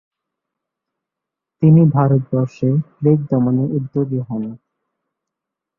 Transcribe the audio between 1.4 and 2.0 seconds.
তিনি